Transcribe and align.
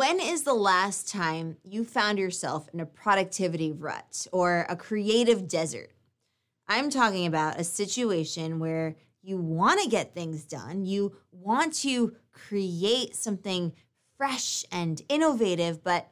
When 0.00 0.18
is 0.18 0.44
the 0.44 0.54
last 0.54 1.08
time 1.08 1.58
you 1.62 1.84
found 1.84 2.18
yourself 2.18 2.70
in 2.72 2.80
a 2.80 2.86
productivity 2.86 3.70
rut 3.70 4.26
or 4.32 4.64
a 4.66 4.74
creative 4.74 5.46
desert? 5.46 5.90
I'm 6.66 6.88
talking 6.88 7.26
about 7.26 7.60
a 7.60 7.64
situation 7.64 8.60
where 8.60 8.96
you 9.20 9.36
want 9.36 9.82
to 9.82 9.90
get 9.90 10.14
things 10.14 10.46
done, 10.46 10.86
you 10.86 11.16
want 11.30 11.74
to 11.82 12.16
create 12.32 13.14
something 13.14 13.74
fresh 14.16 14.64
and 14.72 15.02
innovative, 15.10 15.84
but 15.84 16.10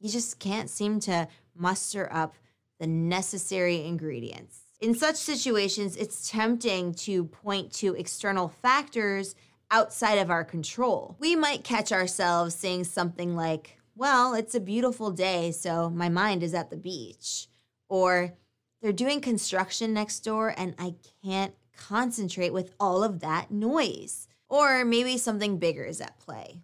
you 0.00 0.10
just 0.10 0.40
can't 0.40 0.68
seem 0.68 0.98
to 1.02 1.28
muster 1.54 2.12
up 2.12 2.34
the 2.80 2.88
necessary 2.88 3.84
ingredients. 3.84 4.62
In 4.80 4.96
such 4.96 5.14
situations, 5.14 5.94
it's 5.94 6.28
tempting 6.28 6.92
to 6.94 7.26
point 7.26 7.72
to 7.74 7.94
external 7.94 8.48
factors 8.48 9.36
outside 9.72 10.18
of 10.18 10.30
our 10.30 10.44
control. 10.44 11.16
We 11.18 11.34
might 11.34 11.64
catch 11.64 11.90
ourselves 11.90 12.54
saying 12.54 12.84
something 12.84 13.34
like, 13.34 13.78
Well, 13.96 14.34
it's 14.34 14.54
a 14.54 14.60
beautiful 14.60 15.10
day, 15.10 15.50
so 15.50 15.90
my 15.90 16.08
mind 16.08 16.42
is 16.42 16.54
at 16.54 16.70
the 16.70 16.76
beach. 16.76 17.48
Or, 17.88 18.34
They're 18.80 18.92
doing 18.92 19.20
construction 19.20 19.92
next 19.92 20.20
door 20.20 20.54
and 20.56 20.74
I 20.78 20.94
can't 21.24 21.54
concentrate 21.76 22.52
with 22.52 22.74
all 22.78 23.02
of 23.02 23.20
that 23.20 23.50
noise. 23.50 24.28
Or 24.48 24.84
maybe 24.84 25.16
something 25.16 25.58
bigger 25.58 25.84
is 25.84 26.00
at 26.00 26.20
play 26.20 26.60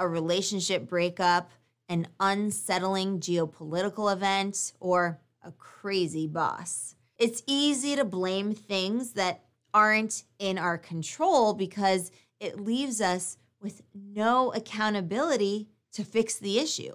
a 0.00 0.06
relationship 0.08 0.88
breakup, 0.88 1.50
an 1.88 2.06
unsettling 2.20 3.18
geopolitical 3.18 4.12
event, 4.12 4.72
or 4.78 5.18
a 5.42 5.50
crazy 5.52 6.26
boss. 6.26 6.94
It's 7.18 7.42
easy 7.46 7.96
to 7.96 8.04
blame 8.04 8.54
things 8.54 9.12
that 9.12 9.42
aren't 9.74 10.24
in 10.38 10.56
our 10.56 10.78
control 10.78 11.52
because 11.52 12.10
it 12.40 12.60
leaves 12.60 13.00
us 13.00 13.36
with 13.60 13.82
no 13.94 14.52
accountability 14.52 15.68
to 15.92 16.04
fix 16.04 16.36
the 16.36 16.58
issue. 16.58 16.94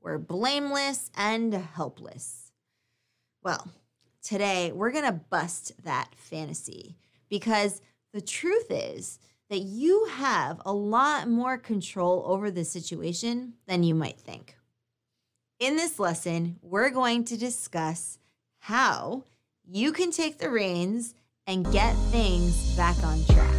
We're 0.00 0.18
blameless 0.18 1.10
and 1.16 1.54
helpless. 1.54 2.52
Well, 3.42 3.68
today 4.22 4.72
we're 4.72 4.92
going 4.92 5.04
to 5.04 5.12
bust 5.12 5.72
that 5.84 6.08
fantasy 6.16 6.96
because 7.28 7.80
the 8.12 8.20
truth 8.20 8.66
is 8.70 9.18
that 9.50 9.60
you 9.60 10.06
have 10.06 10.60
a 10.64 10.72
lot 10.72 11.28
more 11.28 11.56
control 11.56 12.24
over 12.26 12.50
the 12.50 12.64
situation 12.64 13.54
than 13.66 13.84
you 13.84 13.94
might 13.94 14.18
think. 14.18 14.56
In 15.58 15.76
this 15.76 15.98
lesson, 15.98 16.56
we're 16.60 16.90
going 16.90 17.24
to 17.24 17.36
discuss 17.36 18.18
how 18.58 19.24
you 19.64 19.92
can 19.92 20.10
take 20.10 20.38
the 20.38 20.50
reins 20.50 21.14
and 21.46 21.70
get 21.72 21.94
things 22.10 22.76
back 22.76 22.96
on 23.04 23.24
track. 23.26 23.55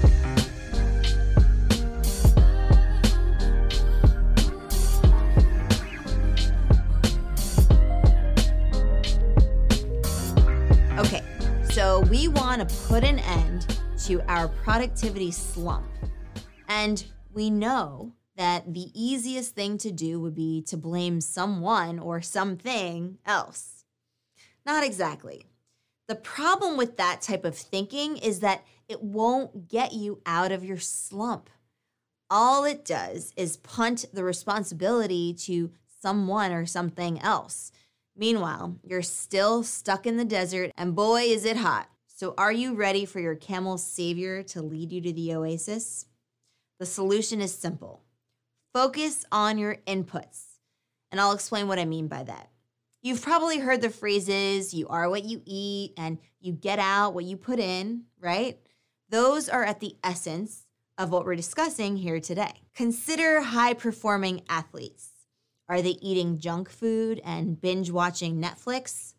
Want 12.58 12.70
to 12.70 12.76
put 12.88 13.04
an 13.04 13.20
end 13.20 13.80
to 14.00 14.20
our 14.28 14.48
productivity 14.48 15.30
slump. 15.30 15.86
And 16.68 17.06
we 17.32 17.52
know 17.52 18.14
that 18.36 18.74
the 18.74 18.90
easiest 18.96 19.54
thing 19.54 19.78
to 19.80 19.92
do 19.92 20.20
would 20.20 20.34
be 20.34 20.64
to 20.64 20.76
blame 20.76 21.22
someone 21.22 22.00
or 22.00 22.20
something 22.22 23.20
else. 23.28 23.86
Not 24.66 24.84
exactly. 24.84 25.46
The 26.08 26.16
problem 26.16 26.78
with 26.78 26.98
that 26.98 27.22
type 27.22 27.46
of 27.46 27.56
thinking 27.56 28.18
is 28.18 28.40
that 28.40 28.66
it 28.88 29.04
won't 29.04 29.68
get 29.68 29.94
you 29.94 30.22
out 30.26 30.52
of 30.52 30.66
your 30.66 30.80
slump. 30.80 31.52
All 32.28 32.64
it 32.66 32.84
does 32.84 33.34
is 33.38 33.58
punt 33.58 34.06
the 34.14 34.24
responsibility 34.24 35.34
to 35.42 35.72
someone 36.02 36.52
or 36.52 36.66
something 36.66 37.22
else. 37.22 37.72
Meanwhile, 38.16 38.80
you're 38.84 39.04
still 39.04 39.62
stuck 39.62 40.08
in 40.08 40.18
the 40.18 40.26
desert, 40.26 40.72
and 40.76 40.96
boy, 40.96 41.22
is 41.22 41.46
it 41.46 41.58
hot. 41.58 41.88
So, 42.18 42.34
are 42.36 42.52
you 42.52 42.74
ready 42.74 43.06
for 43.06 43.20
your 43.20 43.36
camel 43.36 43.78
savior 43.78 44.42
to 44.42 44.64
lead 44.64 44.92
you 44.92 45.02
to 45.02 45.14
the 45.14 45.36
oasis? 45.36 46.08
The 46.80 46.86
solution 46.88 47.42
is 47.42 47.54
simple 47.56 48.02
focus 48.74 49.24
on 49.32 49.60
your 49.60 49.76
inputs. 49.86 50.46
And 51.12 51.22
I'll 51.22 51.32
explain 51.32 51.68
what 51.68 51.78
I 51.78 51.86
mean 51.86 52.08
by 52.08 52.24
that. 52.24 52.50
You've 53.04 53.22
probably 53.22 53.60
heard 53.60 53.84
the 53.84 53.92
phrases, 53.92 54.74
you 54.74 54.88
are 54.88 55.08
what 55.12 55.26
you 55.26 55.44
eat, 55.46 55.94
and 55.96 56.18
you 56.40 56.54
get 56.54 56.80
out 56.80 57.14
what 57.14 57.26
you 57.26 57.38
put 57.38 57.60
in, 57.60 58.06
right? 58.20 58.58
Those 59.10 59.48
are 59.48 59.64
at 59.64 59.80
the 59.80 59.96
essence 60.04 60.66
of 60.98 61.12
what 61.12 61.24
we're 61.24 61.36
discussing 61.36 61.98
here 61.98 62.20
today. 62.20 62.64
Consider 62.74 63.42
high 63.42 63.76
performing 63.76 64.42
athletes. 64.50 65.12
Are 65.70 65.84
they 65.84 66.00
eating 66.02 66.40
junk 66.40 66.68
food 66.68 67.22
and 67.24 67.62
binge 67.62 67.92
watching 67.92 68.42
Netflix? 68.42 69.14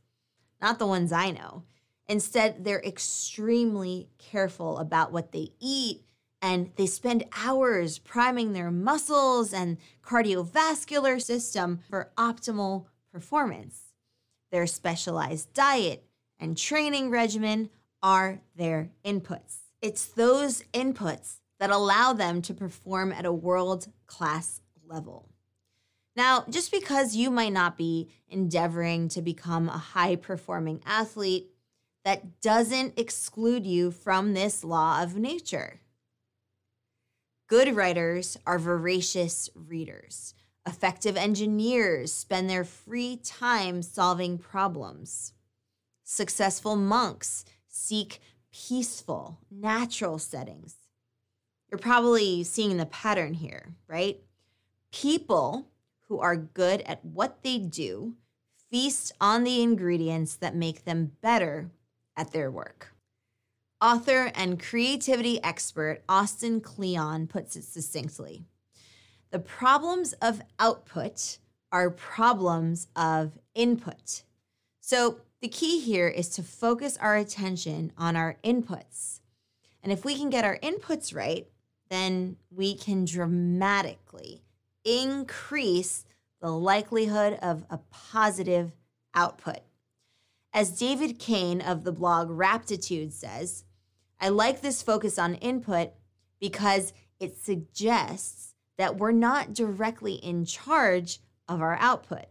Not 0.60 0.80
the 0.80 0.86
ones 0.86 1.12
I 1.12 1.30
know. 1.30 1.62
Instead, 2.08 2.64
they're 2.64 2.82
extremely 2.82 4.08
careful 4.18 4.78
about 4.78 5.12
what 5.12 5.32
they 5.32 5.50
eat 5.60 6.02
and 6.40 6.70
they 6.76 6.86
spend 6.86 7.24
hours 7.36 7.98
priming 7.98 8.52
their 8.52 8.70
muscles 8.70 9.52
and 9.52 9.76
cardiovascular 10.02 11.20
system 11.20 11.80
for 11.90 12.12
optimal 12.16 12.86
performance. 13.12 13.92
Their 14.50 14.66
specialized 14.66 15.52
diet 15.52 16.04
and 16.38 16.56
training 16.56 17.10
regimen 17.10 17.70
are 18.02 18.40
their 18.54 18.90
inputs. 19.04 19.58
It's 19.82 20.06
those 20.06 20.62
inputs 20.72 21.40
that 21.58 21.70
allow 21.70 22.12
them 22.12 22.40
to 22.42 22.54
perform 22.54 23.12
at 23.12 23.26
a 23.26 23.32
world 23.32 23.88
class 24.06 24.60
level. 24.86 25.28
Now, 26.16 26.44
just 26.48 26.70
because 26.70 27.14
you 27.14 27.30
might 27.30 27.52
not 27.52 27.76
be 27.76 28.08
endeavoring 28.28 29.08
to 29.10 29.22
become 29.22 29.68
a 29.68 29.78
high 29.78 30.16
performing 30.16 30.80
athlete, 30.86 31.50
that 32.08 32.40
doesn't 32.40 32.98
exclude 32.98 33.66
you 33.66 33.90
from 33.90 34.32
this 34.32 34.64
law 34.64 35.02
of 35.02 35.18
nature. 35.18 35.78
Good 37.46 37.76
writers 37.76 38.38
are 38.46 38.58
voracious 38.58 39.50
readers. 39.54 40.32
Effective 40.66 41.18
engineers 41.18 42.10
spend 42.10 42.48
their 42.48 42.64
free 42.64 43.20
time 43.22 43.82
solving 43.82 44.38
problems. 44.38 45.34
Successful 46.02 46.76
monks 46.76 47.44
seek 47.68 48.22
peaceful, 48.50 49.40
natural 49.50 50.18
settings. 50.18 50.76
You're 51.70 51.76
probably 51.76 52.42
seeing 52.42 52.78
the 52.78 52.86
pattern 52.86 53.34
here, 53.34 53.74
right? 53.86 54.18
People 54.92 55.66
who 56.08 56.20
are 56.20 56.36
good 56.36 56.80
at 56.86 57.04
what 57.04 57.42
they 57.42 57.58
do 57.58 58.14
feast 58.70 59.12
on 59.20 59.44
the 59.44 59.60
ingredients 59.60 60.36
that 60.36 60.54
make 60.56 60.86
them 60.86 61.12
better 61.20 61.70
at 62.18 62.32
their 62.32 62.50
work. 62.50 62.92
Author 63.80 64.32
and 64.34 64.60
creativity 64.60 65.42
expert 65.42 66.02
Austin 66.08 66.60
Kleon 66.60 67.28
puts 67.28 67.56
it 67.56 67.64
succinctly 67.64 68.44
The 69.30 69.38
problems 69.38 70.14
of 70.14 70.42
output 70.58 71.38
are 71.70 71.90
problems 71.90 72.88
of 72.96 73.38
input. 73.54 74.24
So, 74.80 75.20
the 75.40 75.48
key 75.48 75.78
here 75.78 76.08
is 76.08 76.28
to 76.30 76.42
focus 76.42 76.96
our 76.96 77.14
attention 77.14 77.92
on 77.96 78.16
our 78.16 78.38
inputs. 78.42 79.20
And 79.82 79.92
if 79.92 80.04
we 80.04 80.16
can 80.16 80.30
get 80.30 80.44
our 80.44 80.58
inputs 80.58 81.14
right, 81.14 81.46
then 81.88 82.36
we 82.50 82.74
can 82.74 83.04
dramatically 83.04 84.42
increase 84.84 86.04
the 86.40 86.50
likelihood 86.50 87.38
of 87.40 87.64
a 87.70 87.78
positive 87.90 88.72
output. 89.14 89.60
As 90.58 90.70
David 90.70 91.20
Cain 91.20 91.60
of 91.60 91.84
the 91.84 91.92
blog 91.92 92.30
Raptitude 92.30 93.12
says, 93.12 93.62
I 94.20 94.30
like 94.30 94.60
this 94.60 94.82
focus 94.82 95.16
on 95.16 95.36
input 95.36 95.92
because 96.40 96.92
it 97.20 97.36
suggests 97.36 98.56
that 98.76 98.96
we're 98.96 99.12
not 99.12 99.54
directly 99.54 100.14
in 100.14 100.44
charge 100.44 101.20
of 101.48 101.62
our 101.62 101.76
output. 101.76 102.24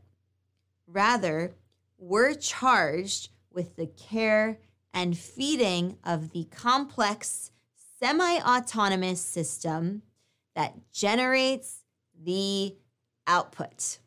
Rather, 0.88 1.56
we're 1.98 2.34
charged 2.34 3.30
with 3.50 3.78
the 3.78 3.88
care 3.88 4.60
and 4.94 5.18
feeding 5.18 5.96
of 6.04 6.32
the 6.32 6.50
complex 6.52 7.52
semi 7.98 8.42
autonomous 8.42 9.22
system 9.22 10.02
that 10.54 10.76
generates 10.92 11.84
the 12.22 12.76
output. 13.26 14.00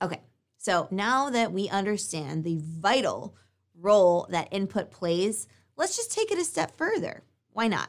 Okay, 0.00 0.22
so 0.60 0.88
now 0.90 1.30
that 1.30 1.52
we 1.52 1.70
understand 1.70 2.44
the 2.44 2.60
vital 2.62 3.34
role 3.74 4.26
that 4.28 4.48
input 4.50 4.90
plays, 4.90 5.48
let's 5.74 5.96
just 5.96 6.12
take 6.12 6.30
it 6.30 6.38
a 6.38 6.44
step 6.44 6.76
further. 6.76 7.22
Why 7.54 7.66
not? 7.66 7.88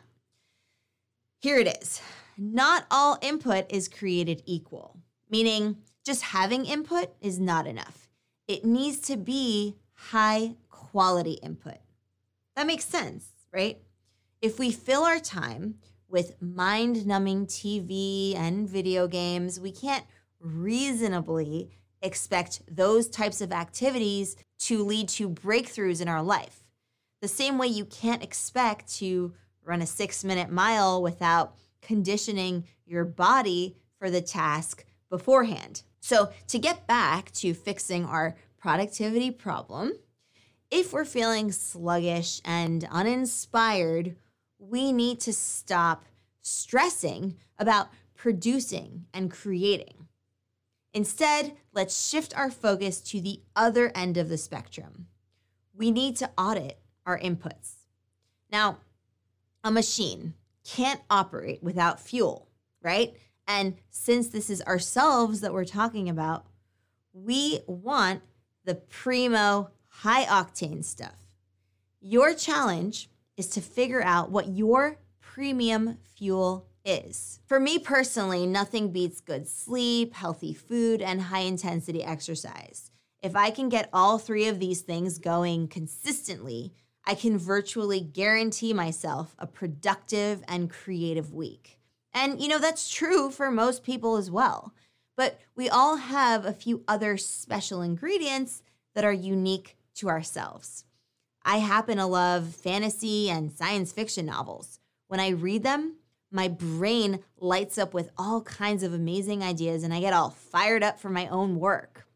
Here 1.42 1.58
it 1.58 1.68
is. 1.82 2.02
Not 2.38 2.86
all 2.90 3.18
input 3.22 3.66
is 3.70 3.90
created 3.90 4.42
equal, 4.46 4.96
meaning 5.30 5.80
just 6.06 6.22
having 6.22 6.66
input 6.66 7.14
is 7.20 7.42
not 7.42 7.68
enough. 7.68 8.08
It 8.48 8.64
needs 8.64 9.00
to 9.02 9.18
be 9.18 9.76
high 9.92 10.56
quality 10.70 11.34
input. 11.44 11.80
That 12.56 12.68
makes 12.68 12.86
sense, 12.86 13.26
right? 13.52 13.80
If 14.42 14.60
we 14.60 14.72
fill 14.72 15.04
our 15.04 15.20
time 15.20 15.76
with 16.08 16.42
mind 16.42 17.06
numbing 17.06 17.48
TV 17.48 18.34
and 18.34 18.70
video 18.70 19.10
games, 19.10 19.60
we 19.60 19.74
can't 19.74 20.06
reasonably 20.40 21.72
expect 22.02 22.62
those 22.70 23.10
types 23.10 23.42
of 23.42 23.52
activities 23.52 24.36
to 24.60 24.84
lead 24.84 25.10
to 25.10 25.30
breakthroughs 25.30 26.02
in 26.02 26.08
our 26.08 26.24
life. 26.24 26.64
The 27.22 27.28
same 27.28 27.58
way 27.58 27.68
you 27.68 27.86
can't 27.86 28.24
expect 28.24 28.94
to 28.96 29.34
run 29.64 29.82
a 29.82 29.88
six 29.88 30.24
minute 30.24 30.50
mile 30.50 31.02
without 31.02 31.56
conditioning 31.82 32.66
your 32.86 33.06
body 33.06 33.76
for 34.00 34.10
the 34.10 34.22
task 34.22 34.86
beforehand. 35.10 35.84
So, 36.00 36.32
to 36.48 36.58
get 36.58 36.88
back 36.88 37.32
to 37.34 37.54
fixing 37.54 38.06
our 38.06 38.36
productivity 38.58 39.30
problem, 39.30 39.94
if 40.72 40.94
we're 40.94 41.06
feeling 41.06 41.52
sluggish 41.52 42.42
and 42.44 42.88
uninspired, 42.90 44.16
we 44.58 44.92
need 44.92 45.20
to 45.22 45.34
stop 45.34 46.06
stressing 46.42 47.38
about 47.60 47.90
producing 48.16 49.06
and 49.14 49.30
creating. 49.30 50.08
Instead, 50.94 51.56
let's 51.74 52.10
shift 52.10 52.36
our 52.38 52.52
focus 52.52 53.00
to 53.00 53.22
the 53.22 53.42
other 53.56 53.92
end 53.96 54.18
of 54.18 54.30
the 54.30 54.38
spectrum. 54.38 55.08
We 55.74 55.92
need 55.92 56.18
to 56.18 56.30
audit 56.38 56.80
our 57.06 57.18
inputs. 57.18 57.86
Now, 58.52 58.80
a 59.64 59.72
machine 59.72 60.34
can't 60.66 61.02
operate 61.10 61.64
without 61.64 62.00
fuel, 62.00 62.50
right? 62.82 63.14
And 63.48 63.76
since 63.90 64.28
this 64.28 64.50
is 64.50 64.62
ourselves 64.64 65.42
that 65.42 65.54
we're 65.54 65.66
talking 65.66 66.10
about, 66.10 66.46
we 67.14 67.62
want 67.68 68.22
the 68.66 68.76
primo 68.76 69.70
high 69.88 70.26
octane 70.26 70.84
stuff. 70.84 71.28
Your 72.00 72.34
challenge 72.34 73.10
is 73.38 73.48
to 73.48 73.62
figure 73.62 74.02
out 74.02 74.32
what 74.32 74.50
your 74.50 74.98
premium 75.20 75.98
fuel 76.16 76.68
is. 76.86 77.40
For 77.46 77.60
me 77.60 77.80
personally, 77.80 78.46
nothing 78.46 78.92
beats 78.92 79.22
good 79.22 79.48
sleep, 79.48 80.14
healthy 80.14 80.54
food, 80.54 81.02
and 81.02 81.22
high 81.22 81.40
intensity 81.42 82.04
exercise. 82.04 82.92
If 83.22 83.36
I 83.36 83.52
can 83.52 83.70
get 83.70 83.90
all 83.94 84.18
three 84.18 84.48
of 84.48 84.60
these 84.60 84.82
things 84.82 85.20
going 85.20 85.68
consistently, 85.68 86.74
I 87.06 87.16
can 87.16 87.38
virtually 87.38 88.00
guarantee 88.00 88.74
myself 88.74 89.36
a 89.38 89.48
productive 89.48 90.44
and 90.48 90.70
creative 90.70 91.34
week. 91.34 91.80
And 92.14 92.42
you 92.42 92.48
know, 92.48 92.60
that's 92.60 92.92
true 92.92 93.32
for 93.32 93.52
most 93.52 93.84
people 93.84 94.18
as 94.18 94.30
well. 94.30 94.74
But 95.16 95.40
we 95.56 95.70
all 95.70 95.98
have 95.98 96.46
a 96.46 96.54
few 96.54 96.84
other 96.88 97.18
special 97.18 97.82
ingredients 97.82 98.64
that 98.96 99.06
are 99.06 99.14
unique 99.14 99.78
to 99.96 100.10
ourselves. 100.10 100.86
I 101.44 101.58
happen 101.58 101.98
to 101.98 102.06
love 102.06 102.56
fantasy 102.56 103.30
and 103.30 103.52
science 103.52 103.92
fiction 103.92 104.26
novels. 104.26 104.80
When 105.08 105.20
I 105.20 105.30
read 105.30 105.64
them, 105.64 105.96
my 106.32 106.48
brain 106.48 107.20
lights 107.38 107.78
up 107.78 107.94
with 107.94 108.10
all 108.18 108.42
kinds 108.42 108.84
of 108.84 108.94
amazing 108.94 109.44
ideas 109.44 109.84
and 109.84 109.94
I 109.94 110.00
get 110.00 110.14
all 110.14 110.30
fired 110.30 110.84
up 110.84 111.00
for 111.00 111.10
my 111.10 111.28
own 111.28 111.60
work. 111.60 112.08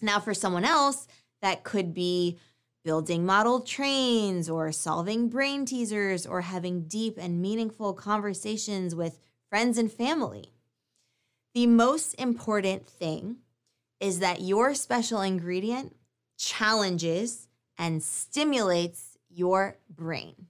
Now, 0.00 0.20
for 0.20 0.32
someone 0.32 0.64
else, 0.64 1.08
that 1.42 1.64
could 1.64 1.92
be 1.92 2.38
building 2.84 3.26
model 3.26 3.60
trains 3.60 4.48
or 4.48 4.72
solving 4.72 5.28
brain 5.28 5.66
teasers 5.66 6.26
or 6.26 6.42
having 6.42 6.84
deep 6.84 7.18
and 7.18 7.42
meaningful 7.42 7.92
conversations 7.92 8.94
with 8.94 9.18
friends 9.48 9.76
and 9.76 9.92
family. 9.92 10.52
The 11.54 11.66
most 11.66 12.14
important 12.14 12.86
thing 12.86 13.38
is 13.98 14.20
that 14.20 14.40
your 14.40 14.74
special 14.74 15.20
ingredient 15.20 15.94
challenges 16.38 17.48
and 17.76 18.02
stimulates 18.02 19.18
your 19.28 19.76
brain. 19.88 20.46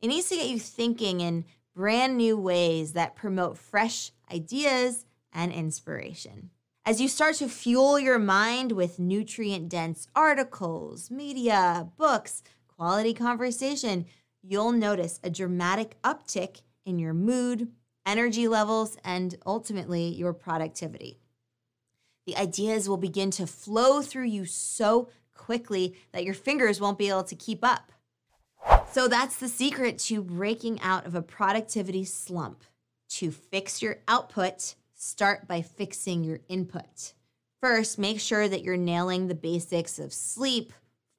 It 0.00 0.08
needs 0.08 0.28
to 0.28 0.36
get 0.36 0.48
you 0.48 0.58
thinking 0.58 1.20
in 1.20 1.44
brand 1.76 2.16
new 2.16 2.38
ways 2.38 2.94
that 2.94 3.14
promote 3.14 3.58
fresh 3.58 4.10
ideas 4.32 5.04
and 5.30 5.52
inspiration. 5.52 6.48
As 6.86 7.02
you 7.02 7.06
start 7.08 7.34
to 7.36 7.48
fuel 7.48 8.00
your 8.00 8.18
mind 8.18 8.72
with 8.72 8.98
nutrient 8.98 9.68
dense 9.68 10.08
articles, 10.16 11.10
media, 11.10 11.88
books, 11.98 12.42
quality 12.66 13.12
conversation, 13.12 14.06
you'll 14.42 14.72
notice 14.72 15.20
a 15.22 15.28
dramatic 15.28 16.00
uptick 16.02 16.62
in 16.86 16.98
your 16.98 17.12
mood, 17.12 17.68
energy 18.06 18.48
levels, 18.48 18.96
and 19.04 19.36
ultimately 19.44 20.08
your 20.08 20.32
productivity. 20.32 21.18
The 22.26 22.38
ideas 22.38 22.88
will 22.88 22.96
begin 22.96 23.30
to 23.32 23.46
flow 23.46 24.00
through 24.00 24.26
you 24.26 24.46
so 24.46 25.10
quickly 25.34 25.94
that 26.12 26.24
your 26.24 26.34
fingers 26.34 26.80
won't 26.80 26.98
be 26.98 27.10
able 27.10 27.24
to 27.24 27.36
keep 27.36 27.62
up. 27.62 27.92
So 28.96 29.08
that's 29.08 29.36
the 29.36 29.48
secret 29.48 29.98
to 30.06 30.22
breaking 30.22 30.80
out 30.80 31.04
of 31.04 31.14
a 31.14 31.20
productivity 31.20 32.02
slump. 32.02 32.64
To 33.10 33.30
fix 33.30 33.82
your 33.82 33.98
output, 34.08 34.74
start 34.94 35.46
by 35.46 35.60
fixing 35.60 36.24
your 36.24 36.40
input. 36.48 37.12
First, 37.60 37.98
make 37.98 38.18
sure 38.20 38.48
that 38.48 38.62
you're 38.62 38.78
nailing 38.78 39.28
the 39.28 39.34
basics 39.34 39.98
of 39.98 40.14
sleep, 40.14 40.72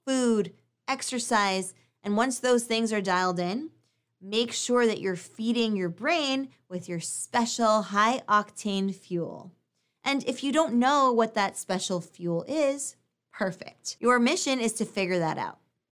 food, 0.07 0.53
exercise, 0.87 1.75
and 2.01 2.17
once 2.17 2.39
those 2.39 2.63
things 2.63 2.91
are 2.91 2.99
dialed 2.99 3.39
in, 3.39 3.69
make 4.19 4.53
sure 4.53 4.87
that 4.87 4.99
you're 4.99 5.15
feeding 5.15 5.75
your 5.75 5.89
brain 5.89 6.49
with 6.67 6.89
your 6.89 6.99
special 6.99 7.83
high 7.83 8.23
octane 8.27 8.91
fuel. 8.91 9.51
And 10.03 10.23
if 10.23 10.43
you 10.43 10.51
don't 10.51 10.79
know 10.79 11.13
what 11.13 11.35
that 11.35 11.55
special 11.55 12.01
fuel 12.01 12.43
is, 12.47 12.95
perfect. 13.31 13.97
Your 13.99 14.17
mission 14.17 14.59
is 14.59 14.73
to 14.73 14.83
figure 14.83 15.19
that 15.19 15.37
out. 15.37 15.59